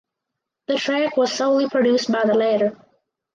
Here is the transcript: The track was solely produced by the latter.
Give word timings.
The 0.65 0.77
track 0.77 1.15
was 1.15 1.31
solely 1.31 1.69
produced 1.69 2.11
by 2.11 2.23
the 2.25 2.33
latter. 2.33 2.75